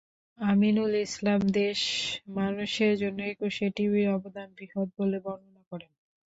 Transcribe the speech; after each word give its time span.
আমিনুল 0.39 0.93
ইসলাম 1.01 1.41
দেশ 1.57 1.79
মানুষের 2.35 2.93
জন্য 3.01 3.19
একুশে 3.31 3.65
টিভির 3.75 4.07
অবদান 4.11 4.47
বৃহৎ 4.57 4.87
বলে 4.97 5.17
বর্ণনা 5.25 5.61
করেন। 5.69 5.91